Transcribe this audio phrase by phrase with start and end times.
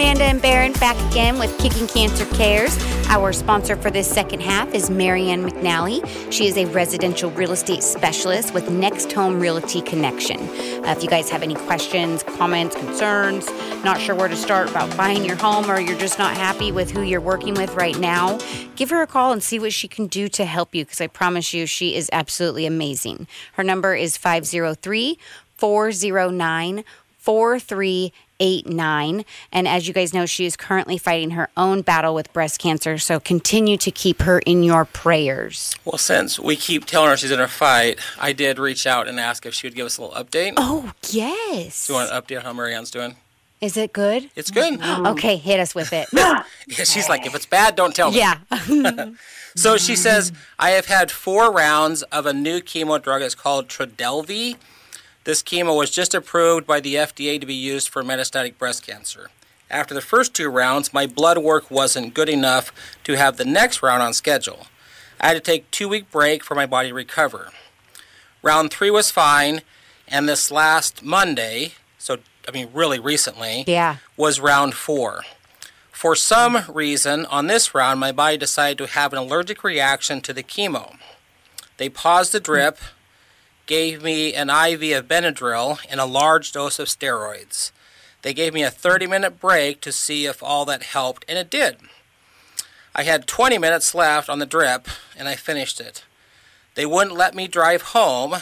[0.00, 2.74] Amanda and Barron back again with KickinCancer Cares.
[3.08, 6.00] Our sponsor for this second half is Marianne McNally.
[6.32, 10.40] She is a residential real estate specialist with Next Home Realty Connection.
[10.40, 13.46] Uh, if you guys have any questions, comments, concerns,
[13.84, 16.90] not sure where to start about buying your home, or you're just not happy with
[16.90, 18.38] who you're working with right now,
[18.76, 21.08] give her a call and see what she can do to help you because I
[21.08, 23.26] promise you she is absolutely amazing.
[23.52, 25.18] Her number is 503
[25.58, 26.84] 409
[28.40, 29.24] 4389.
[29.52, 32.98] And as you guys know, she is currently fighting her own battle with breast cancer.
[32.98, 35.74] So continue to keep her in your prayers.
[35.84, 39.20] Well, since we keep telling her she's in her fight, I did reach out and
[39.20, 40.54] ask if she would give us a little update.
[40.56, 41.86] Oh, yes.
[41.86, 43.16] Do you want an update on how Marianne's doing?
[43.60, 44.30] Is it good?
[44.36, 44.80] It's good.
[44.80, 45.06] Mm-hmm.
[45.08, 46.08] Okay, hit us with it.
[46.66, 48.18] Yeah, she's like, if it's bad, don't tell me.
[48.18, 48.38] yeah.
[49.56, 53.20] So she says, I have had four rounds of a new chemo drug.
[53.22, 54.56] It's called Trodelvy.
[55.24, 59.30] This chemo was just approved by the FDA to be used for metastatic breast cancer.
[59.70, 62.72] After the first two rounds, my blood work wasn't good enough
[63.04, 64.66] to have the next round on schedule.
[65.20, 67.50] I had to take two week break for my body to recover.
[68.42, 69.60] Round three was fine,
[70.08, 72.16] and this last Monday, so
[72.48, 73.96] I mean really recently, Yeah.
[74.16, 75.24] was round four.
[75.92, 80.32] For some reason, on this round, my body decided to have an allergic reaction to
[80.32, 80.96] the chemo.
[81.76, 82.78] They paused the drip,
[83.70, 87.70] gave me an IV of Benadryl, and a large dose of steroids.
[88.22, 91.50] They gave me a 30 minute break to see if all that helped, and it
[91.50, 91.76] did.
[92.96, 96.04] I had 20 minutes left on the drip, and I finished it.
[96.74, 98.38] They wouldn't let me drive home,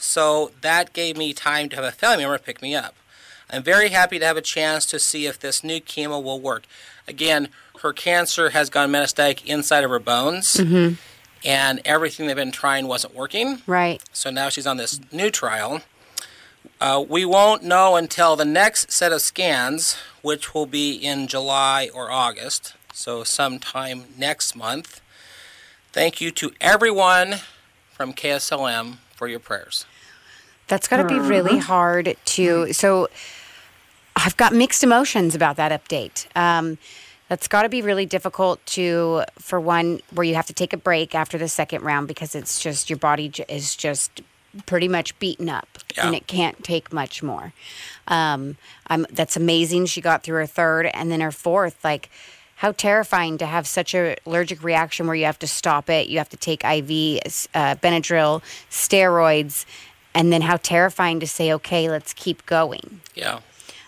[0.00, 2.96] so that gave me time to have a family member pick me up.
[3.50, 6.64] I'm very happy to have a chance to see if this new chemo will work.
[7.06, 7.50] Again,
[7.82, 10.94] her cancer has gone metastatic inside of her bones, mm-hmm.
[11.44, 13.62] And everything they've been trying wasn't working.
[13.66, 14.02] Right.
[14.12, 15.82] So now she's on this new trial.
[16.80, 21.88] Uh, we won't know until the next set of scans, which will be in July
[21.94, 25.00] or August, so sometime next month.
[25.92, 27.36] Thank you to everyone
[27.92, 29.86] from KSLM for your prayers.
[30.68, 32.72] That's got to be really hard to.
[32.72, 33.08] So
[34.16, 36.26] I've got mixed emotions about that update.
[36.36, 36.78] Um,
[37.32, 40.76] that's got to be really difficult to, for one, where you have to take a
[40.76, 44.20] break after the second round because it's just your body j- is just
[44.66, 45.66] pretty much beaten up
[45.96, 47.54] and it can't take much more.
[48.06, 49.86] Um, I'm, that's amazing.
[49.86, 51.82] She got through her third and then her fourth.
[51.82, 52.10] Like,
[52.56, 56.08] how terrifying to have such a allergic reaction where you have to stop it.
[56.08, 59.64] You have to take IV, uh, Benadryl, steroids,
[60.12, 63.00] and then how terrifying to say, okay, let's keep going.
[63.14, 63.40] Yeah.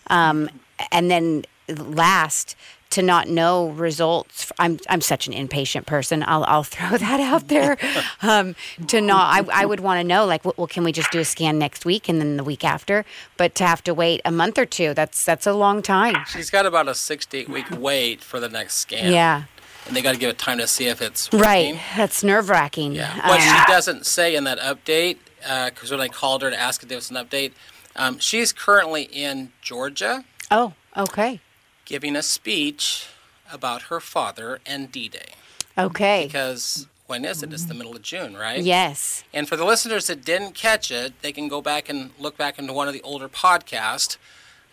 [0.06, 0.49] Um,
[0.91, 2.56] and then last,
[2.94, 4.53] to not know results.
[4.59, 6.22] I'm I'm such an impatient person.
[6.27, 7.77] I'll I'll throw that out there.
[8.22, 8.55] Um,
[8.87, 11.25] to not, I I would want to know like, well, can we just do a
[11.25, 13.04] scan next week and then the week after?
[13.37, 16.15] But to have to wait a month or two, that's that's a long time.
[16.28, 19.12] She's got about a six to eight week wait for the next scan.
[19.12, 19.44] Yeah.
[19.87, 21.78] And they got to give it time to see if it's Right.
[21.94, 22.94] That's nerve wracking.
[22.94, 23.28] Yeah.
[23.28, 26.88] What she doesn't say in that update, because when I called her to ask if
[26.88, 27.53] there was an update,
[27.94, 31.41] um, she's currently in Georgia oh, okay.
[31.84, 33.06] Giving a speech
[33.53, 35.34] about her father and D Day.
[35.77, 36.27] Okay.
[36.27, 37.53] Because when is it?
[37.53, 38.62] It's the middle of June, right?
[38.62, 39.25] Yes.
[39.33, 42.59] And for the listeners that didn't catch it, they can go back and look back
[42.59, 44.17] into one of the older podcasts.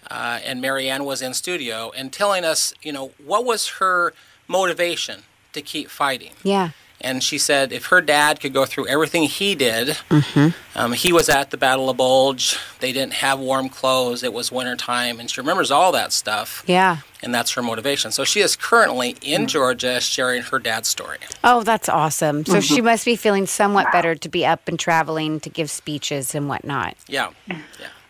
[0.09, 4.13] Uh, and Marianne was in studio and telling us, you know, what was her
[4.47, 5.23] motivation
[5.53, 6.31] to keep fighting.
[6.43, 6.71] Yeah.
[7.01, 10.49] And she said if her dad could go through everything he did, mm-hmm.
[10.77, 12.57] um, he was at the Battle of Bulge.
[12.79, 14.23] They didn't have warm clothes.
[14.23, 15.19] It was wintertime.
[15.19, 16.63] And she remembers all that stuff.
[16.67, 16.97] Yeah.
[17.23, 18.11] And that's her motivation.
[18.11, 19.47] So she is currently in mm.
[19.47, 21.17] Georgia sharing her dad's story.
[21.43, 22.45] Oh, that's awesome.
[22.45, 22.61] So mm-hmm.
[22.61, 26.47] she must be feeling somewhat better to be up and traveling to give speeches and
[26.47, 26.95] whatnot.
[27.07, 27.31] Yeah.
[27.47, 27.57] Yeah.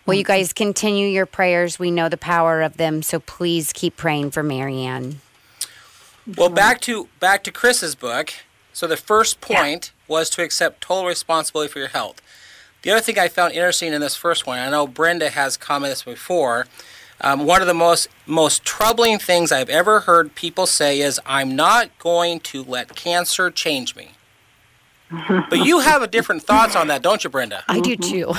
[0.05, 1.77] Well, you guys continue your prayers.
[1.77, 5.21] We know the power of them, so please keep praying for Marianne.
[6.37, 8.33] Well, back to back to Chris's book.
[8.73, 12.21] So the first point was to accept total responsibility for your health.
[12.83, 15.91] The other thing I found interesting in this first one, I know Brenda has commented
[15.91, 16.67] this before.
[17.23, 21.55] Um, one of the most most troubling things I've ever heard people say is, "I'm
[21.55, 24.11] not going to let cancer change me."
[25.49, 27.63] but you have a different thoughts on that, don't you, Brenda?
[27.67, 28.33] I do too.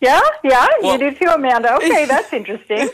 [0.00, 1.74] Yeah, yeah, Well- you do too, Amanda.
[1.76, 2.88] Okay, that's interesting.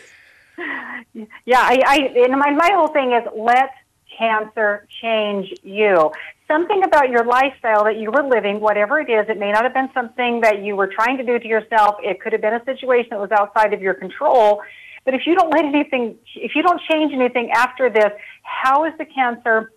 [1.45, 3.71] Yeah, I, I and my, my whole thing is let
[4.19, 6.11] cancer change you.
[6.47, 9.75] Something about your lifestyle that you were living, whatever it is, it may not have
[9.75, 11.97] been something that you were trying to do to yourself.
[12.03, 14.63] It could have been a situation that was outside of your control.
[15.05, 18.11] But if you don't let anything, if you don't change anything after this,
[18.43, 19.73] how is the cancer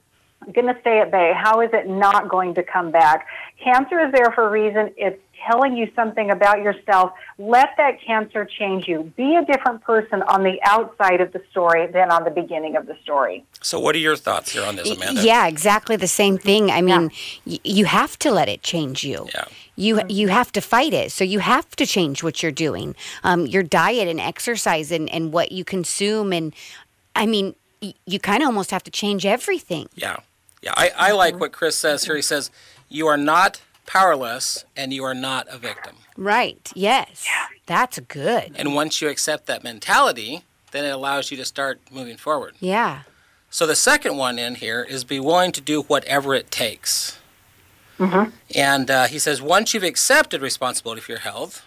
[0.54, 1.34] going to stay at bay?
[1.36, 3.28] How is it not going to come back?
[3.64, 4.94] Cancer is there for a reason.
[4.98, 5.20] It's
[5.50, 7.12] telling you something about yourself.
[7.38, 9.12] Let that cancer change you.
[9.16, 12.86] Be a different person on the outside of the story than on the beginning of
[12.88, 13.46] the story.
[13.62, 15.22] So, what are your thoughts here on this, Amanda?
[15.22, 16.72] Yeah, exactly the same thing.
[16.72, 17.12] I mean,
[17.46, 19.28] y- you have to let it change you.
[19.34, 19.46] Yeah.
[19.76, 23.46] You you have to fight it, so you have to change what you're doing, um,
[23.46, 26.54] your diet and exercise and, and what you consume, and
[27.16, 29.90] I mean, y- you kind of almost have to change everything.
[29.96, 30.18] Yeah.
[30.62, 30.74] Yeah.
[30.76, 32.16] I, I like what Chris says here.
[32.16, 32.52] He says,
[32.90, 35.96] You are not powerless and you are not a victim.
[36.18, 36.72] Right?
[36.76, 37.26] Yes.
[37.26, 37.46] Yeah.
[37.66, 38.54] That's good.
[38.56, 42.56] And once you accept that mentality, then it allows you to start moving forward.
[42.60, 43.04] Yeah.
[43.50, 47.18] So the second one in here is be willing to do whatever it takes.
[48.56, 51.66] And uh, he says once you've accepted responsibility for your health,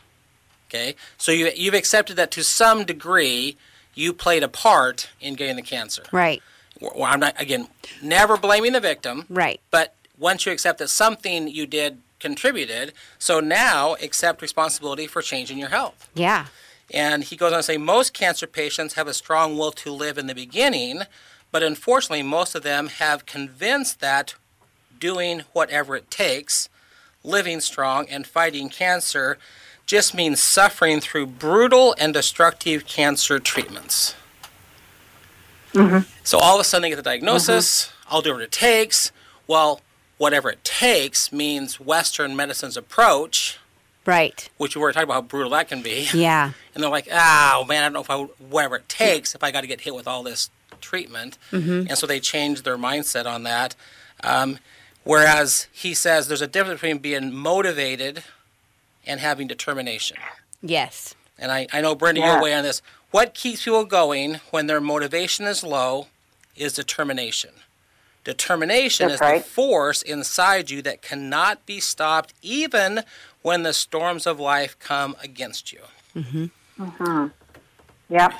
[0.69, 3.57] okay, so you, you've accepted that to some degree
[4.01, 6.03] you played a part in getting the cancer.
[6.11, 6.43] Right.
[6.81, 7.69] Well, I'm not again
[8.03, 9.61] never blaming the victim, Right.
[9.71, 15.59] but once you accept that something you did contributed, so now accept responsibility for changing
[15.59, 16.09] your health.
[16.15, 16.47] Yeah.
[16.93, 20.17] And he goes on to say most cancer patients have a strong will to live
[20.19, 21.03] in the beginning,
[21.53, 24.35] but unfortunately, most of them have convinced that
[24.99, 26.69] doing whatever it takes,
[27.23, 29.39] living strong, and fighting cancer
[29.91, 34.15] just means suffering through brutal and destructive cancer treatments.
[35.73, 36.09] Mm-hmm.
[36.23, 38.15] So all of a sudden, they get the diagnosis, mm-hmm.
[38.15, 39.11] I'll do what it takes.
[39.49, 39.81] Well,
[40.17, 43.59] whatever it takes means Western medicine's approach,
[44.07, 44.49] Right.
[44.59, 46.09] which we were talking about how brutal that can be.
[46.15, 46.53] Yeah.
[46.73, 48.17] And they're like, oh man, I don't know if I
[48.49, 50.51] whatever it takes if I got to get hit with all this
[50.81, 51.37] treatment.
[51.51, 51.89] Mm-hmm.
[51.89, 53.75] And so they changed their mindset on that.
[54.23, 54.61] Um,
[55.03, 58.23] whereas he says there's a difference between being motivated
[59.07, 60.17] and having determination.
[60.63, 61.15] Yes.
[61.39, 62.35] And I, I know Brenda, Yeah.
[62.35, 62.83] you're way on this.
[63.11, 66.07] What keeps people going when their motivation is low
[66.57, 67.51] is determination.
[68.25, 69.43] Determination That's is right.
[69.43, 73.01] the force inside you that cannot be stopped even
[73.43, 75.81] when the storms of life come against you.
[76.15, 76.51] Mhm.
[76.79, 77.33] Mhm.
[78.11, 78.33] Yep.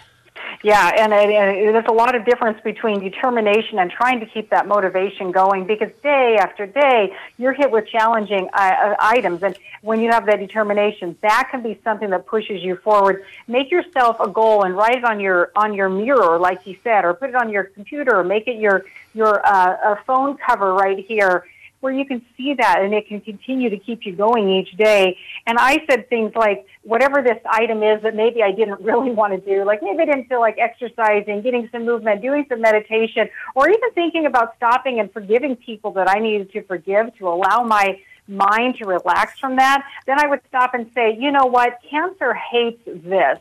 [0.63, 4.51] Yeah, and, it, and there's a lot of difference between determination and trying to keep
[4.51, 9.57] that motivation going because day after day you're hit with challenging uh, uh, items, and
[9.81, 13.25] when you have that determination, that can be something that pushes you forward.
[13.49, 17.05] Make yourself a goal and write it on your on your mirror, like you said,
[17.07, 18.85] or put it on your computer, or make it your
[19.15, 21.47] your uh, uh, phone cover right here
[21.81, 25.19] where you can see that and it can continue to keep you going each day.
[25.47, 29.33] And I said things like, whatever this item is that maybe I didn't really want
[29.33, 33.29] to do, like maybe I didn't feel like exercising, getting some movement, doing some meditation,
[33.55, 37.63] or even thinking about stopping and forgiving people that I needed to forgive to allow
[37.65, 37.99] my
[38.29, 42.33] mind to relax from that, then I would stop and say, you know what, cancer
[42.35, 43.39] hates this.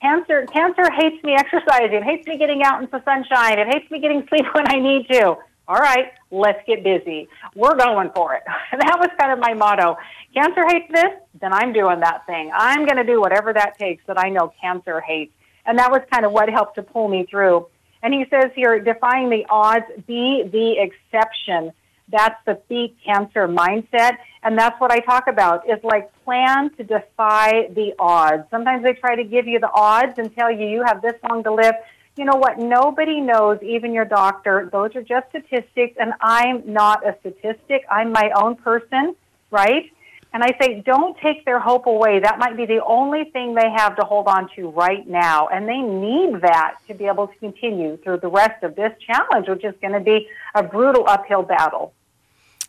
[0.00, 4.00] Cancer, cancer hates me exercising, hates me getting out into the sunshine, it hates me
[4.00, 5.36] getting sleep when I need to.
[5.68, 7.28] All right, let's get busy.
[7.54, 8.42] We're going for it.
[8.72, 9.96] that was kind of my motto.
[10.34, 12.50] Cancer hates this, then I'm doing that thing.
[12.52, 15.32] I'm going to do whatever that takes that I know cancer hates.
[15.64, 17.66] And that was kind of what helped to pull me through.
[18.02, 21.72] And he says here, defying the odds, be the exception.
[22.08, 24.18] That's the beat cancer mindset.
[24.42, 28.44] And that's what I talk about is like plan to defy the odds.
[28.50, 31.44] Sometimes they try to give you the odds and tell you you have this long
[31.44, 31.74] to live.
[32.16, 32.58] You know what?
[32.58, 34.68] Nobody knows, even your doctor.
[34.70, 37.84] Those are just statistics, and I'm not a statistic.
[37.90, 39.16] I'm my own person,
[39.50, 39.90] right?
[40.34, 42.20] And I say, don't take their hope away.
[42.20, 45.48] That might be the only thing they have to hold on to right now.
[45.48, 49.48] And they need that to be able to continue through the rest of this challenge,
[49.48, 51.92] which is going to be a brutal uphill battle.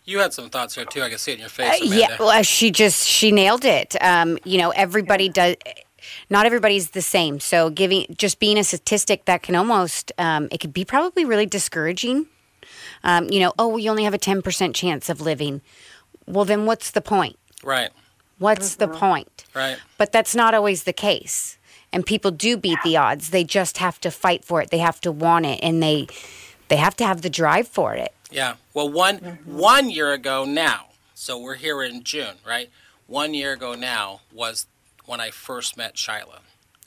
[0.05, 1.01] You had some thoughts here too.
[1.01, 1.81] I can see it in your face.
[1.81, 3.95] Uh, yeah, well, she just she nailed it.
[4.01, 5.55] Um, you know, everybody does.
[6.29, 7.39] Not everybody's the same.
[7.39, 11.45] So giving just being a statistic that can almost um, it could be probably really
[11.45, 12.27] discouraging.
[13.03, 15.62] Um, you know, oh, we only have a ten percent chance of living.
[16.25, 17.38] Well, then what's the point?
[17.63, 17.91] Right.
[18.39, 19.45] What's the point?
[19.53, 19.77] Right.
[19.98, 21.57] But that's not always the case.
[21.91, 23.29] And people do beat the odds.
[23.29, 24.72] They just have to fight for it.
[24.72, 26.07] They have to want it, and they
[26.67, 28.13] they have to have the drive for it.
[28.31, 28.55] Yeah.
[28.74, 30.88] Well, one one year ago now.
[31.13, 32.69] So we're here in June, right?
[33.05, 34.65] One year ago now was
[35.05, 36.39] when I first met Shyla.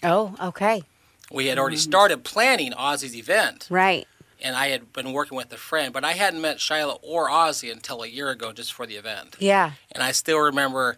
[0.02, 0.82] Oh, okay,
[1.30, 4.06] We had already started planning Ozzy's event, right.
[4.40, 7.72] and I had been working with a friend, but I hadn't met Shyla or Ozzy
[7.72, 9.36] until a year ago, just for the event.
[9.38, 10.96] Yeah, And I still remember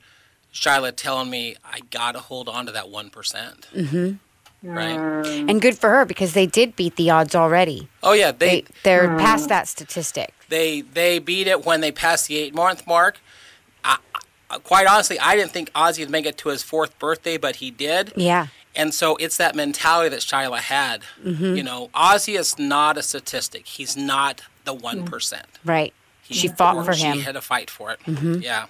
[0.53, 4.15] Shyla telling me, "I gotta hold on to that one Mm-hmm.
[4.61, 4.99] Right?
[5.27, 7.89] and good for her because they did beat the odds already.
[8.03, 10.35] Oh yeah, they They they're past that statistic.
[10.49, 13.21] they they beat it when they passed the eight month mark.
[13.85, 13.99] I,
[14.49, 17.71] quite honestly, I didn't think Ozzy would make it to his fourth birthday, but he
[17.71, 18.13] did.
[18.17, 21.03] Yeah, And so it's that mentality that Shyla had.
[21.23, 21.57] Mm-hmm.
[21.57, 23.67] You know, Ozzy is not a statistic.
[23.67, 24.83] He's not the mm.
[24.83, 25.05] one
[25.65, 25.93] Right.
[26.23, 27.17] He- she fought or for him.
[27.17, 28.01] she had to fight for it.
[28.01, 28.41] Mm-hmm.
[28.43, 28.67] Yeah.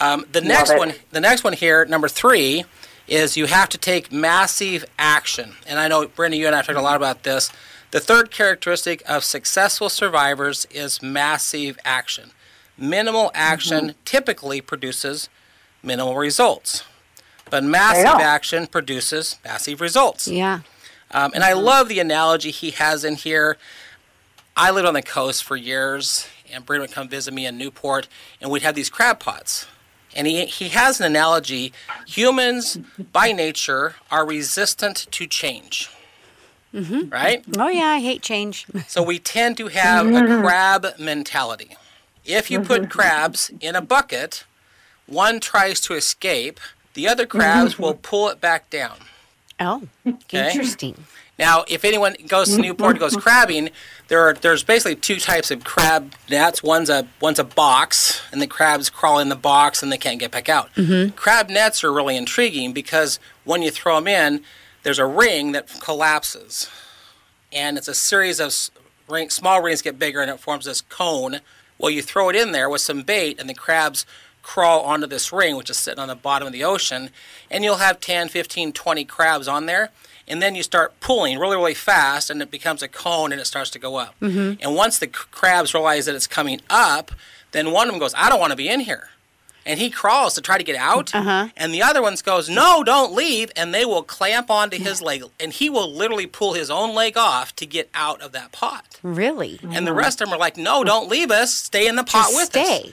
[0.00, 0.78] Um, the next it.
[0.78, 2.64] one, the next one here, number three,
[3.06, 5.54] is you have to take massive action.
[5.66, 7.52] And I know, Brenda, you and I have talked a lot about this.
[7.90, 12.32] The third characteristic of successful survivors is massive action.
[12.76, 13.98] Minimal action mm-hmm.
[14.04, 15.28] typically produces
[15.82, 16.82] minimal results,
[17.50, 20.26] but massive action produces massive results.
[20.26, 20.60] Yeah.
[21.10, 21.64] Um, and I mm-hmm.
[21.64, 23.56] love the analogy he has in here.
[24.56, 28.08] I lived on the coast for years, and Brandon would come visit me in Newport,
[28.40, 29.66] and we'd have these crab pots.
[30.16, 31.72] And he, he has an analogy
[32.06, 32.78] humans,
[33.12, 35.90] by nature, are resistant to change.
[36.72, 37.08] Mm-hmm.
[37.08, 37.44] Right?
[37.56, 38.66] Oh yeah, I hate change.
[38.88, 41.76] So we tend to have a crab mentality.
[42.24, 42.90] If you put mm-hmm.
[42.90, 44.44] crabs in a bucket,
[45.06, 46.60] one tries to escape,
[46.94, 47.82] the other crabs mm-hmm.
[47.82, 48.96] will pull it back down.
[49.60, 49.82] Oh,
[50.32, 51.04] interesting.
[51.38, 53.70] Now, if anyone goes to Newport and goes crabbing,
[54.08, 56.62] there are there's basically two types of crab nets.
[56.62, 60.20] One's a one's a box, and the crabs crawl in the box and they can't
[60.20, 60.72] get back out.
[60.74, 61.16] Mm-hmm.
[61.16, 64.42] Crab nets are really intriguing because when you throw them in,
[64.84, 66.68] there's a ring that collapses,
[67.52, 68.54] and it's a series of
[69.08, 71.40] ring, small rings get bigger and it forms this cone.
[71.78, 74.06] Well, you throw it in there with some bait, and the crabs
[74.42, 77.10] crawl onto this ring, which is sitting on the bottom of the ocean,
[77.50, 79.90] and you'll have 10, 15, 20 crabs on there.
[80.26, 83.44] And then you start pulling really, really fast, and it becomes a cone and it
[83.44, 84.14] starts to go up.
[84.20, 84.62] Mm-hmm.
[84.62, 87.10] And once the crabs realize that it's coming up,
[87.52, 89.10] then one of them goes, I don't want to be in here.
[89.66, 91.14] And he crawls to try to get out.
[91.14, 91.48] Uh-huh.
[91.56, 93.50] And the other ones goes, No, don't leave.
[93.56, 95.24] And they will clamp onto his leg.
[95.40, 98.98] And he will literally pull his own leg off to get out of that pot.
[99.02, 99.58] Really?
[99.62, 101.54] And the rest of them are like, No, don't leave us.
[101.54, 102.80] Stay in the pot Just with stay.
[102.88, 102.92] us.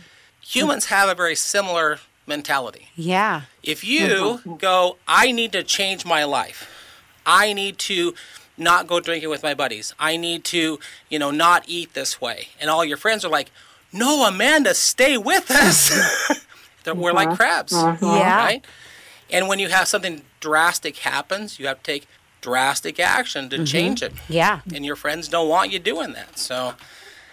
[0.54, 2.90] Humans have a very similar mentality.
[2.96, 3.42] Yeah.
[3.64, 6.70] If you go, I need to change my life.
[7.26, 8.14] I need to
[8.58, 9.94] not go drinking with my buddies.
[10.00, 12.50] I need to, you know, not eat this way.
[12.60, 13.52] And all your friends are like,
[13.94, 15.92] no, Amanda, stay with us.
[16.84, 17.38] They're- We're like uh-huh.
[17.38, 17.74] crabs.
[17.74, 18.06] Uh-huh.
[18.06, 18.38] Yeah.
[18.38, 18.66] Right?
[19.30, 22.08] And when you have something drastic happens, you have to take
[22.42, 23.66] drastic action to mm-hmm.
[23.66, 24.14] change it.
[24.28, 24.62] Yeah.
[24.74, 26.38] And your friends don't want you doing that.
[26.38, 26.74] So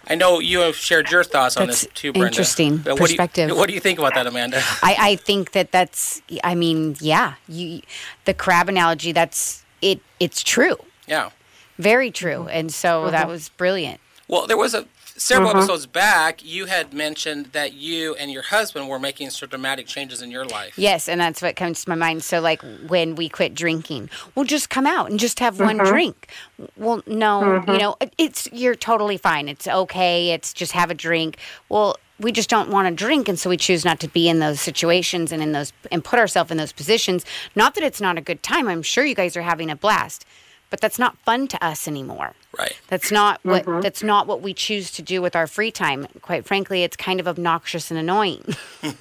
[0.07, 2.28] I know you have shared your thoughts on That's this too, Brenda.
[2.28, 3.57] interesting But what do you- perspective.
[3.57, 4.62] what do you think about that, Amanda?
[4.83, 7.83] I, I think that that's I mean, yeah, you
[8.25, 10.76] the crab analogy that's it it's true.
[11.07, 11.31] Yeah.
[11.78, 12.49] Very true.
[12.49, 13.12] And so mm-hmm.
[13.12, 14.00] that was brilliant.
[14.28, 14.87] Well, there was a
[15.18, 15.58] several mm-hmm.
[15.58, 16.44] episodes back.
[16.44, 20.46] You had mentioned that you and your husband were making some dramatic changes in your
[20.46, 20.78] life.
[20.78, 22.22] Yes, and that's what comes to my mind.
[22.22, 25.88] So, like when we quit drinking, we'll just come out and just have one mm-hmm.
[25.88, 26.28] drink.
[26.76, 27.76] Well, no, you mm-hmm.
[27.76, 29.48] know, it's you're totally fine.
[29.48, 30.30] It's okay.
[30.30, 31.38] It's just have a drink.
[31.68, 34.40] Well, we just don't want to drink, and so we choose not to be in
[34.40, 37.25] those situations and in those and put ourselves in those positions.
[37.54, 38.68] Not that it's not a good time.
[38.68, 40.25] I'm sure you guys are having a blast,
[40.70, 42.34] but that's not fun to us anymore.
[42.58, 42.78] Right.
[42.88, 43.80] That's not what mm-hmm.
[43.80, 46.06] that's not what we choose to do with our free time.
[46.22, 48.44] Quite frankly, it's kind of obnoxious and annoying.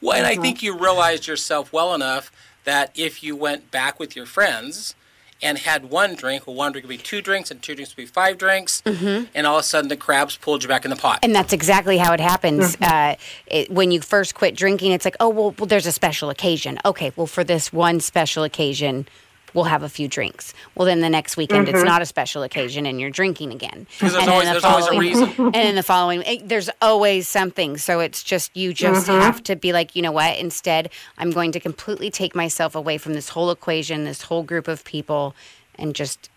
[0.00, 0.42] Well, and I mm-hmm.
[0.42, 2.30] think you realized yourself well enough
[2.64, 4.94] that if you went back with your friends
[5.40, 8.02] and had one drink, well, one drink would be two drinks, and two drinks would
[8.02, 9.26] be five drinks, mm-hmm.
[9.34, 11.20] and all of a sudden the crabs pulled you back in the pot.
[11.22, 12.76] And that's exactly how it happens.
[12.80, 16.30] Uh, it, when you first quit drinking, it's like, oh, well, well, there's a special
[16.30, 16.78] occasion.
[16.84, 19.06] Okay, well, for this one special occasion,
[19.54, 20.52] we'll have a few drinks.
[20.74, 23.86] Well, then the next weekend, it's not a special occasion and you're drinking again.
[23.98, 25.28] Because there's And then always- the there's always a following- reason.
[25.46, 27.76] And then the following, eh, there's always something.
[27.78, 30.36] So it's just, you just have to be like, you know what?
[30.38, 34.68] Instead, I'm going to completely take myself away from this whole equation, this whole group
[34.68, 35.34] of people,
[35.76, 36.28] and just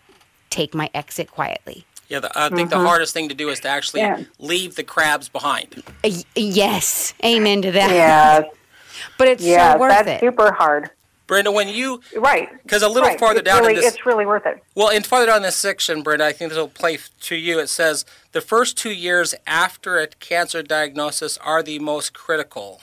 [0.50, 1.84] take my exit quietly.
[2.08, 4.24] yeah, the, I think the hardest thing to do is to actually Yeah.
[4.38, 5.82] leave the crabs behind.
[6.04, 7.90] Uh, yes, amen to that.
[7.90, 8.44] Yes,
[9.18, 10.20] But it's yes, so worth that's it.
[10.20, 10.90] super hard.
[11.32, 13.18] Brenda, when you right, because a little right.
[13.18, 14.62] farther it's down in this- it's really worth it.
[14.74, 17.58] Well, and farther down this section, Brenda, I think this will play to you.
[17.58, 22.82] It says the first two years after a cancer diagnosis are the most critical.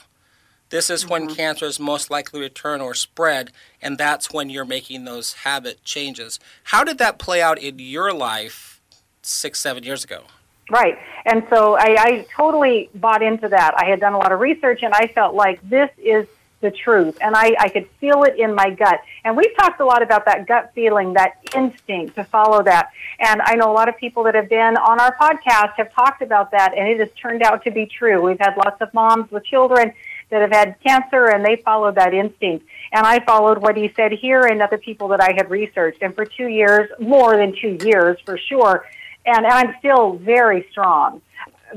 [0.70, 1.36] This is when mm-hmm.
[1.36, 5.84] cancer is most likely to return or spread, and that's when you're making those habit
[5.84, 6.40] changes.
[6.64, 8.80] How did that play out in your life
[9.22, 10.24] six, seven years ago?
[10.70, 10.98] Right.
[11.24, 13.74] And so I, I totally bought into that.
[13.76, 16.26] I had done a lot of research and I felt like this is
[16.60, 17.18] the truth.
[17.20, 19.00] And I, I could feel it in my gut.
[19.24, 22.90] And we've talked a lot about that gut feeling, that instinct to follow that.
[23.18, 26.22] And I know a lot of people that have been on our podcast have talked
[26.22, 28.20] about that, and it has turned out to be true.
[28.22, 29.92] We've had lots of moms with children
[30.30, 32.64] that have had cancer and they followed that instinct.
[32.92, 36.02] And I followed what he said here and other people that I had researched.
[36.02, 38.86] And for two years, more than two years for sure,
[39.26, 41.20] and I'm still very strong.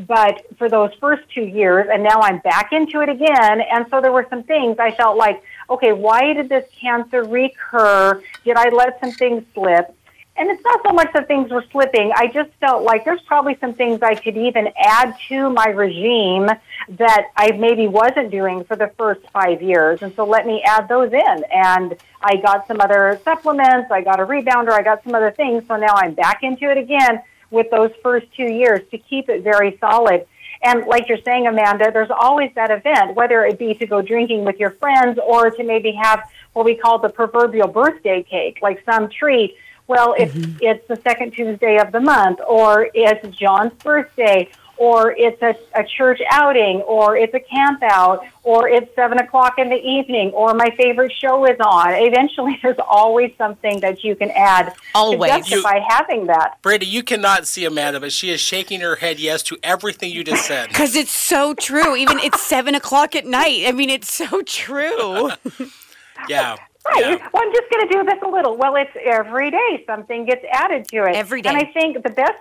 [0.08, 4.02] But for those first two years, and now I'm back into it again, and so
[4.02, 8.22] there were some things I felt like, okay, why did this cancer recur?
[8.44, 9.96] Did I let some things slip?
[10.36, 12.12] and it's not so much that things were slipping.
[12.16, 16.50] I just felt like there's probably some things I could even add to my regime
[16.90, 20.02] that I maybe wasn't doing for the first five years.
[20.02, 21.44] And so let me add those in.
[21.52, 23.92] And I got some other supplements.
[23.92, 24.72] I got a rebounder.
[24.72, 25.68] I got some other things.
[25.68, 27.22] So now I'm back into it again
[27.54, 30.26] with those first two years to keep it very solid.
[30.62, 34.44] And like you're saying, Amanda, there's always that event, whether it be to go drinking
[34.44, 38.84] with your friends or to maybe have what we call the proverbial birthday cake, like
[38.86, 39.56] some treat
[39.88, 40.58] well, it's mm-hmm.
[40.62, 45.84] it's the second Tuesday of the month, or it's John's birthday, or it's a, a
[45.84, 50.54] church outing, or it's a camp out, or it's seven o'clock in the evening, or
[50.54, 51.94] my favorite show is on.
[51.94, 55.32] Eventually, there's always something that you can add always.
[55.32, 56.62] to justify you, having that.
[56.62, 60.24] Brady, you cannot see Amanda, but she is shaking her head yes to everything you
[60.24, 60.70] just said.
[60.74, 61.96] Because it's so true.
[61.96, 63.64] Even it's seven o'clock at night.
[63.68, 65.30] I mean, it's so true.
[66.28, 66.56] yeah.
[66.86, 67.00] Right.
[67.00, 67.30] Yeah.
[67.32, 68.58] Well, I'm just going to do this a little.
[68.58, 71.16] Well, it's every day something gets added to it.
[71.16, 71.50] Every day.
[71.50, 72.40] And I think the best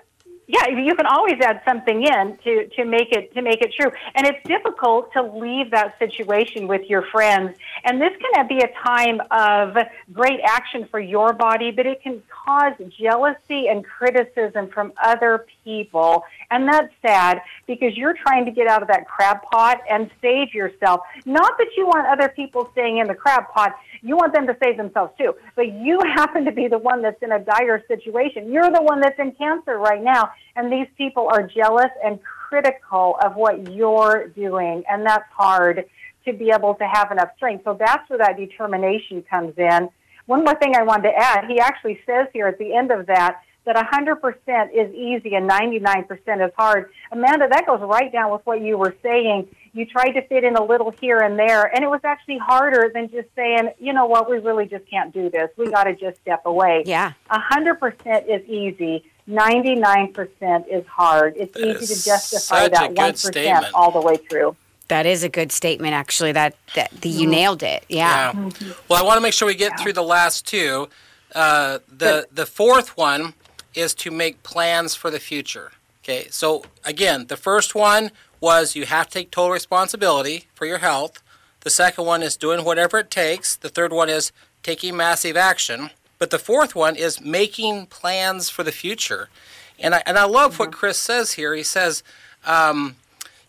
[0.52, 3.90] yeah, you can always add something in to, to make it to make it true.
[4.14, 7.56] And it's difficult to leave that situation with your friends.
[7.84, 9.74] And this can be a time of
[10.12, 16.22] great action for your body, but it can cause jealousy and criticism from other people.
[16.50, 20.52] And that's sad because you're trying to get out of that crab pot and save
[20.52, 21.00] yourself.
[21.24, 24.56] Not that you want other people staying in the crab pot, you want them to
[24.62, 25.34] save themselves too.
[25.56, 28.52] But you happen to be the one that's in a dire situation.
[28.52, 30.30] You're the one that's in cancer right now.
[30.56, 34.84] And these people are jealous and critical of what you're doing.
[34.90, 35.84] And that's hard
[36.24, 37.64] to be able to have enough strength.
[37.64, 39.88] So that's where that determination comes in.
[40.26, 43.06] One more thing I wanted to add, he actually says here at the end of
[43.06, 46.90] that, that 100% is easy and 99% is hard.
[47.12, 49.48] Amanda, that goes right down with what you were saying.
[49.72, 52.90] You tried to fit in a little here and there, and it was actually harder
[52.92, 55.48] than just saying, you know what, we really just can't do this.
[55.56, 56.82] We got to just step away.
[56.86, 57.12] Yeah.
[57.30, 59.04] 100% is easy.
[59.28, 61.34] 99% is hard.
[61.36, 63.66] It's that easy to justify that 1% statement.
[63.74, 64.56] all the way through.
[64.88, 66.32] That is a good statement, actually.
[66.32, 67.30] That, that the, you mm-hmm.
[67.30, 67.84] nailed it.
[67.88, 68.32] Yeah.
[68.34, 68.72] yeah.
[68.88, 69.82] Well, I want to make sure we get yeah.
[69.82, 70.88] through the last two.
[71.34, 73.32] Uh, the the fourth one
[73.74, 75.72] is to make plans for the future.
[76.04, 80.78] Okay, so again, the first one was you have to take total responsibility for your
[80.78, 81.22] health.
[81.60, 83.56] The second one is doing whatever it takes.
[83.56, 84.32] The third one is
[84.62, 85.90] taking massive action.
[86.22, 89.28] But the fourth one is making plans for the future.
[89.76, 90.78] And I, and I love what mm-hmm.
[90.78, 91.52] Chris says here.
[91.52, 92.04] He says,
[92.46, 92.94] um,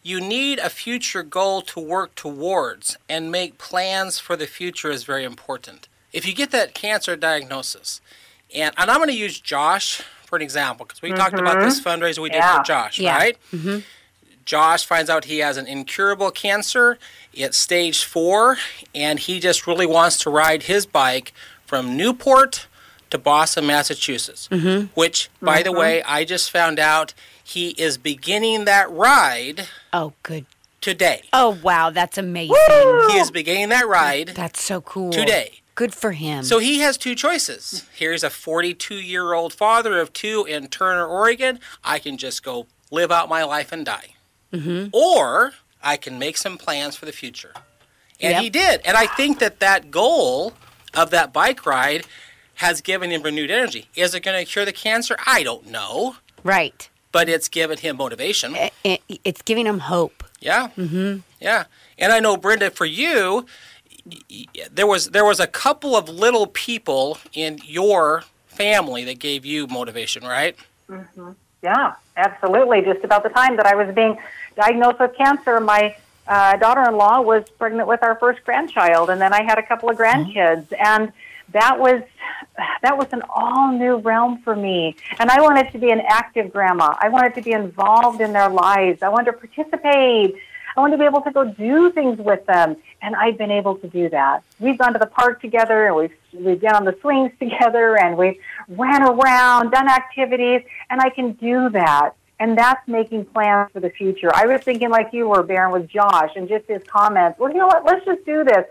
[0.02, 5.04] you need a future goal to work towards, and make plans for the future is
[5.04, 5.88] very important.
[6.14, 8.02] If you get that cancer diagnosis,
[8.56, 11.20] and, and I'm going to use Josh for an example because we mm-hmm.
[11.20, 12.04] talked about this mm-hmm.
[12.04, 12.58] fundraiser we did yeah.
[12.58, 13.16] for Josh, yeah.
[13.16, 13.38] right?
[13.54, 13.82] Mm-hmm.
[14.46, 16.98] Josh finds out he has an incurable cancer.
[17.36, 18.58] It's stage four,
[18.96, 21.34] and he just really wants to ride his bike
[21.66, 22.68] from Newport
[23.10, 24.88] to Boston, Massachusetts, mm-hmm.
[24.96, 25.64] which, by mm-hmm.
[25.64, 29.68] the way, I just found out he is beginning that ride.
[29.92, 30.46] Oh, good.
[30.82, 31.24] Today.
[31.32, 31.92] Oh, wow.
[31.92, 32.56] That's amazing.
[32.70, 33.08] Woo!
[33.08, 34.30] He is beginning that ride.
[34.30, 35.12] That's so cool.
[35.12, 35.62] Today.
[35.76, 36.44] Good for him.
[36.44, 37.88] So he has two choices.
[37.94, 41.60] Here's a 42 year old father of two in Turner, Oregon.
[41.84, 44.16] I can just go live out my life and die.
[44.52, 44.90] Mm-hmm.
[44.92, 47.54] Or I can make some plans for the future.
[48.20, 48.44] And yep.
[48.44, 48.82] he did.
[48.86, 50.54] And I think that that goal
[50.94, 52.06] of that bike ride
[52.56, 53.88] has given him renewed energy.
[53.96, 55.18] Is it going to cure the cancer?
[55.26, 56.18] I don't know.
[56.44, 56.88] Right.
[57.12, 58.56] But it's given him motivation.
[58.56, 60.24] It, it, it's giving him hope.
[60.40, 60.70] Yeah.
[60.78, 61.20] Mm-hmm.
[61.40, 61.66] Yeah.
[61.98, 63.46] And I know, Brenda, for you,
[64.72, 69.68] there was there was a couple of little people in your family that gave you
[69.68, 70.56] motivation, right?
[70.90, 71.32] Mm-hmm.
[71.62, 72.82] Yeah, absolutely.
[72.82, 74.18] Just about the time that I was being
[74.56, 75.96] diagnosed with cancer, my
[76.28, 79.98] uh, daughter-in-law was pregnant with our first grandchild, and then I had a couple of
[79.98, 80.86] grandkids, mm-hmm.
[80.86, 81.14] and
[81.52, 82.02] that was
[82.82, 84.96] that was an all new realm for me.
[85.20, 86.96] And I wanted to be an active grandma.
[87.00, 89.02] I wanted to be involved in their lives.
[89.02, 90.36] I wanted to participate.
[90.76, 93.76] I wanted to be able to go do things with them, and I've been able
[93.78, 94.44] to do that.
[94.60, 98.18] We've gone to the park together, and we've we've been on the swings together, and
[98.18, 98.38] we've
[98.70, 103.90] ran around, done activities, and I can do that and that's making plans for the
[103.90, 104.30] future.
[104.36, 107.40] I was thinking like you were, Baron, with Josh and just his comments.
[107.40, 107.86] Well, you know what?
[107.86, 108.66] Let's just do this.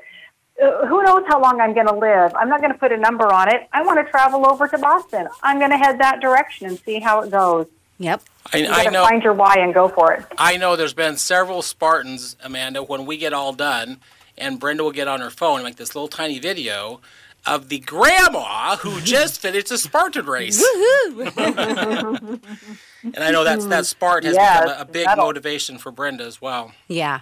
[0.62, 2.34] Uh, who knows how long I'm going to live?
[2.34, 3.66] I'm not going to put a number on it.
[3.72, 5.26] I want to travel over to Boston.
[5.42, 7.66] I'm going to head that direction and see how it goes.
[7.98, 8.20] Yep.
[8.52, 9.06] I, you I know.
[9.06, 10.26] Find your why and go for it.
[10.36, 10.76] I know.
[10.76, 12.82] There's been several Spartans, Amanda.
[12.82, 14.00] When we get all done,
[14.36, 17.00] and Brenda will get on her phone and make this little tiny video
[17.46, 20.62] of the grandma who just finished a Spartan race.
[23.02, 26.24] and I know that's that Spartan has yes, become a, a big motivation for Brenda
[26.24, 26.72] as well.
[26.88, 27.20] Yeah.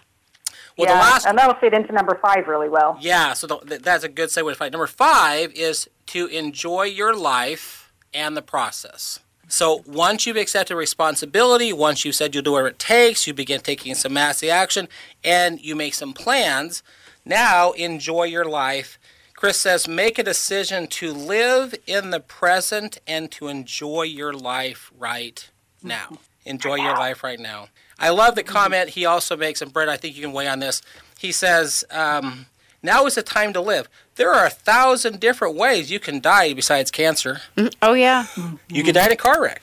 [0.76, 2.96] Well, yeah, the last, and that'll fit into number five really well.
[3.00, 4.72] Yeah, so the, that's a good segue to fight.
[4.72, 9.20] Number five is to enjoy your life and the process.
[9.48, 13.60] So once you've accepted responsibility, once you've said you'll do whatever it takes, you begin
[13.60, 14.88] taking some massive action,
[15.24, 16.82] and you make some plans.
[17.24, 18.98] Now enjoy your life.
[19.34, 24.92] Chris says, make a decision to live in the present and to enjoy your life
[24.96, 25.50] right
[25.82, 26.18] now.
[26.44, 27.68] Enjoy your life right now.
[27.98, 30.58] I love the comment he also makes, and Brett, I think you can weigh on
[30.58, 30.80] this.
[31.18, 32.46] He says, um,
[32.82, 33.88] now is the time to live.
[34.16, 37.42] There are a thousand different ways you can die besides cancer.
[37.56, 37.68] Mm-hmm.
[37.82, 38.24] Oh yeah.
[38.34, 38.56] Mm-hmm.
[38.68, 39.60] You could die in a car wreck.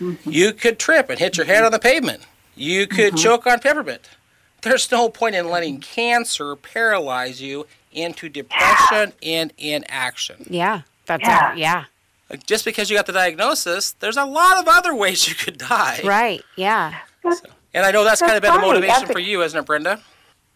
[0.00, 0.30] Mm-hmm.
[0.30, 2.22] You could trip and hit your head on the pavement.
[2.54, 4.08] You could choke on peppermint.
[4.62, 10.46] There's no point in letting cancer paralyze you into depression and inaction.
[10.48, 10.82] Yeah.
[11.06, 11.52] That's Yeah.
[11.54, 11.84] a- yeah.
[12.30, 15.58] Like, Just because you got the diagnosis, there's a lot of other ways you could
[15.58, 16.00] die.
[16.04, 16.42] Right.
[16.56, 16.94] Yeah.
[17.74, 19.66] And I know that's, kind of been That's the motivation That's for you, isn't it,
[19.66, 20.00] Brenda?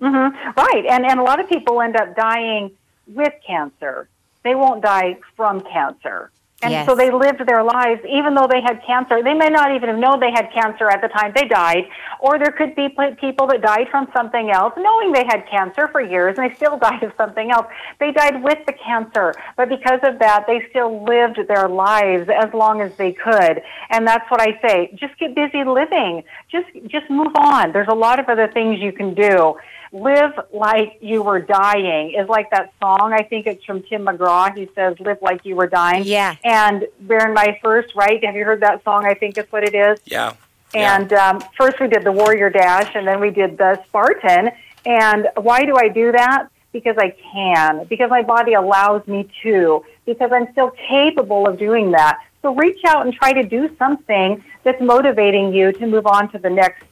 [0.01, 0.61] Mm-hmm.
[0.61, 2.73] Right, and and a lot of people end up dying
[3.07, 4.09] with cancer.
[4.43, 6.31] They won't die from cancer.
[6.65, 6.87] And Yes.
[6.87, 9.23] so they lived their lives, even though they had cancer.
[9.23, 11.85] They may not even have known they had cancer at the time they died.
[12.21, 12.89] Or there could be
[13.21, 16.79] people that died from something else, knowing they had cancer for years, and they still
[16.89, 17.67] died of something else.
[18.01, 22.53] They died with the cancer, but because of that, they still lived their lives as
[22.55, 23.63] long as they could.
[23.91, 26.25] And that's what I say: just get busy living.
[26.51, 27.73] Just just move on.
[27.73, 29.57] There's a lot of other things you can do
[29.95, 33.13] live like you were dying is like that song.
[33.13, 34.55] I think it's from Tim McGraw.
[34.55, 36.03] He says, live like you were dying.
[36.05, 36.35] Yeah.
[36.43, 38.23] And Baron My First, right?
[38.25, 39.07] Have you heard that song?
[39.07, 40.01] I think is what it is.
[40.05, 40.35] Yeah.
[40.75, 40.97] Yeah.
[40.97, 44.51] And um, first we did the Warrior Dash and then we did the Spartan.
[44.85, 46.49] And why do I do that?
[46.73, 47.85] Because I can.
[47.85, 49.85] Because my body allows me to.
[50.07, 52.19] Because I'm still capable of doing that.
[52.43, 56.39] So reach out and try to do something that's motivating you to move on to
[56.39, 56.83] the next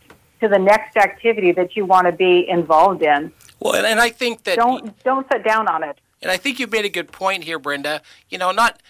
[0.42, 3.32] to the next activity that you want to be involved in.
[3.60, 5.98] well, and, and I think that Don't don't sit down on it.
[6.20, 8.02] And I think you've made a good point here, Brenda.
[8.28, 8.80] You know, not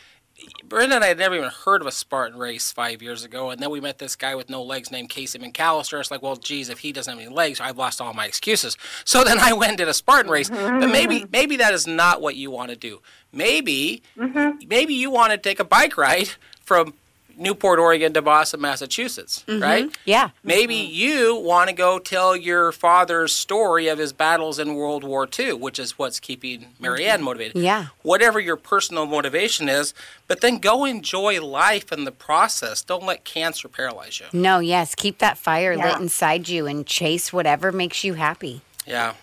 [0.65, 3.61] Brenda and I had never even heard of a Spartan race five years ago, and
[3.61, 6.01] then we met this guy with no legs named Casey McAllister.
[6.01, 8.77] It's like, well, geez, if he doesn't have any legs, I've lost all my excuses.
[9.05, 10.49] So then I went and did a Spartan race.
[10.49, 10.81] Mm-hmm.
[10.81, 13.01] But maybe, maybe that is not what you want to do.
[13.33, 14.67] Maybe, mm-hmm.
[14.69, 16.31] maybe you want to take a bike ride
[16.62, 16.95] from
[17.37, 19.62] Newport, Oregon to Boston, Massachusetts, mm-hmm.
[19.62, 19.99] right?
[20.05, 20.31] Yeah.
[20.42, 20.95] Maybe mm-hmm.
[20.95, 25.55] you want to go tell your father's story of his battles in World War II,
[25.55, 27.25] which is what's keeping Marianne mm-hmm.
[27.25, 27.62] motivated.
[27.62, 27.87] Yeah.
[28.03, 29.95] Whatever your personal motivation is,
[30.27, 32.83] but then go enjoy life in the process.
[32.83, 34.27] Don't let cancer paralyze you.
[34.33, 34.95] No, yes.
[34.95, 38.62] Keep that fire lit inside you and chase whatever makes you happy.
[38.87, 39.14] Yeah.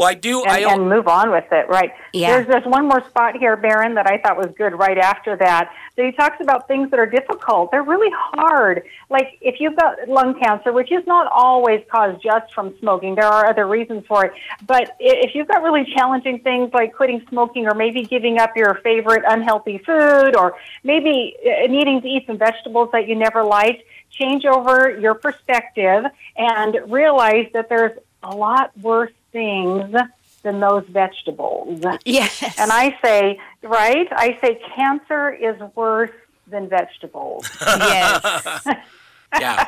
[0.00, 0.40] Well, I do.
[0.44, 1.68] and, I and move on with it.
[1.68, 1.92] Right.
[2.14, 2.30] Yeah.
[2.30, 4.70] There's there's one more spot here, Baron, that I thought was good.
[4.78, 7.70] Right after that, that he talks about things that are difficult.
[7.70, 8.82] They're really hard.
[9.10, 13.26] Like if you've got lung cancer, which is not always caused just from smoking, there
[13.26, 14.32] are other reasons for it.
[14.66, 18.76] But if you've got really challenging things like quitting smoking, or maybe giving up your
[18.76, 23.82] favorite unhealthy food, or maybe uh, needing to eat some vegetables that you never liked,
[24.10, 26.06] change over your perspective
[26.38, 29.94] and realize that there's a lot worse things
[30.42, 31.84] than those vegetables.
[32.04, 32.42] Yes.
[32.58, 34.08] And I say, right?
[34.10, 36.10] I say cancer is worse
[36.46, 37.48] than vegetables.
[37.60, 38.66] yes.
[39.38, 39.66] yeah,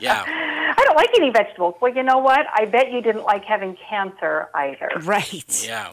[0.00, 0.24] yeah.
[0.76, 1.74] I don't like eating vegetables.
[1.80, 2.46] Well, you know what?
[2.54, 4.90] I bet you didn't like having cancer either.
[5.02, 5.66] Right.
[5.66, 5.92] Yeah.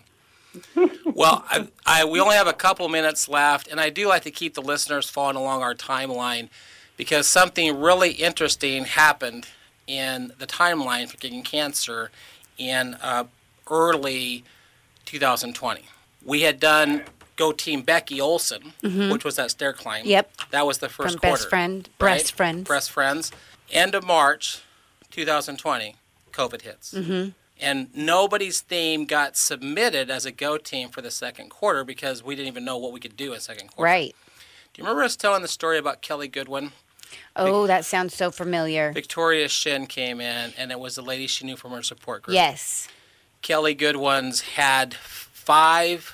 [1.05, 4.31] well, I, I, we only have a couple minutes left, and I do like to
[4.31, 6.49] keep the listeners following along our timeline
[6.97, 9.47] because something really interesting happened
[9.87, 12.11] in the timeline for getting cancer
[12.59, 13.23] in uh,
[13.71, 14.43] early
[15.05, 15.81] 2020.
[16.23, 17.03] We had done
[17.35, 20.05] Go Team Becky Olson, which was that stair climb.
[20.05, 20.29] Yep.
[20.51, 21.37] That was the first From quarter.
[21.37, 22.67] Best Friend- Breast Friends.
[22.67, 23.31] Breast Friends.
[23.71, 24.61] End of March
[25.11, 25.95] 2020,
[26.31, 26.93] COVID hits.
[26.93, 27.29] Mm-hmm.
[27.61, 32.35] And nobody's theme got submitted as a go team for the second quarter because we
[32.35, 33.83] didn't even know what we could do in second quarter.
[33.83, 34.15] Right.
[34.73, 36.71] Do you remember us telling the story about Kelly Goodwin?
[37.35, 38.91] Oh, that sounds so familiar.
[38.91, 42.35] Victoria Shin came in, and it was the lady she knew from her support group.
[42.35, 42.87] Yes.
[43.41, 46.13] Kelly Goodwin's had five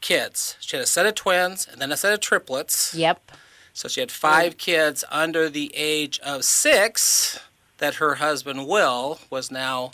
[0.00, 0.56] kids.
[0.60, 2.94] She had a set of twins and then a set of triplets.
[2.94, 3.32] Yep.
[3.72, 7.40] So she had five kids under the age of six
[7.78, 9.92] that her husband Will was now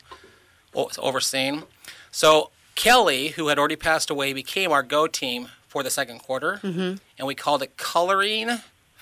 [0.74, 1.62] overseeing.
[2.10, 6.60] So Kelly, who had already passed away, became our go team for the second quarter,
[6.62, 6.96] mm-hmm.
[7.18, 8.60] and we called it Coloring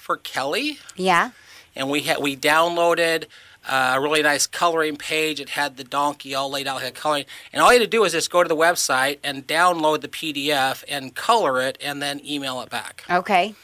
[0.09, 0.79] for Kelly.
[0.97, 1.33] Yeah.
[1.77, 3.27] And we had we downloaded
[3.68, 5.38] uh, a really nice coloring page.
[5.38, 8.01] It had the donkey all laid out, had coloring, and all you had to do
[8.01, 12.23] was just go to the website and download the PDF and color it, and then
[12.25, 13.55] email it back Okay.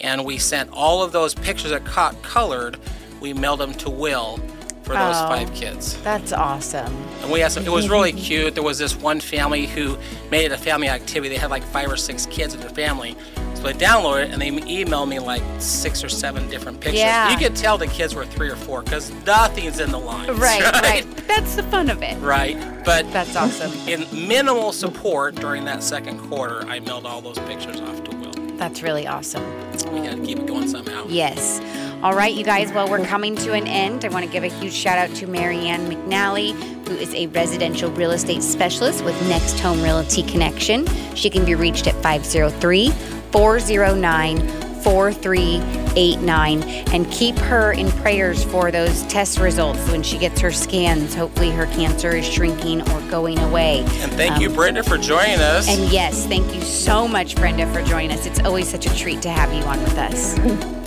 [0.00, 2.78] and we sent all of those pictures that caught colored.
[3.20, 4.40] We mailed them to Will
[4.82, 5.28] for those Oh.
[5.28, 5.96] five kids.
[6.02, 6.92] That's awesome.
[7.22, 8.54] And we asked them, it was really cute.
[8.54, 9.96] There was this one family who
[10.30, 11.28] made it a family activity.
[11.34, 13.16] They had like five or six kids in their family.
[13.54, 16.98] So they downloaded it, and they emailed me like six or seven different pictures.
[16.98, 17.30] Yeah.
[17.30, 20.30] You could tell the kids were three or four because nothing's in the lines.
[20.36, 21.06] Right, right.
[21.28, 22.18] That's the fun of it.
[22.20, 22.56] Right.
[22.84, 23.70] But That's awesome.
[23.88, 28.21] in minimal support during that second quarter, I mailed all those pictures off to.
[28.56, 29.44] That's really awesome.
[29.92, 31.06] We had to keep it going somehow.
[31.08, 31.60] Yes.
[32.02, 32.72] All right, you guys.
[32.72, 34.04] Well, we're coming to an end.
[34.04, 36.52] I want to give a huge shout out to Marianne McNally,
[36.88, 40.86] who is a residential real estate specialist with Next Home Realty Connection.
[41.14, 42.90] She can be reached at 503
[43.30, 46.62] 409 4389.
[46.62, 51.14] And keep her in prayers for those test results when she gets her scans.
[51.14, 53.80] Hopefully, her cancer is shrinking or going away.
[53.80, 55.68] And thank you, um, Brenda, for joining us.
[55.68, 58.26] And yes, thank you so much, Brenda, for joining us.
[58.26, 60.38] It's always such a treat to have you on with us.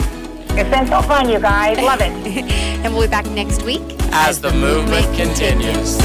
[0.57, 1.77] It's been so fun, you guys.
[1.79, 2.11] Love it.
[2.85, 3.81] and we'll be back next week
[4.13, 5.97] as the movement continues.